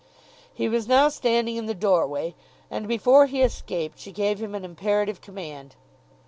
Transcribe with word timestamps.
He 0.51 0.67
was 0.67 0.87
now 0.87 1.09
standing 1.09 1.57
in 1.57 1.67
the 1.67 1.75
doorway, 1.75 2.33
and 2.71 2.87
before 2.87 3.27
he 3.27 3.43
escaped 3.43 3.99
she 3.99 4.11
gave 4.11 4.41
him 4.41 4.55
an 4.55 4.65
imperative 4.65 5.21
command. 5.21 5.75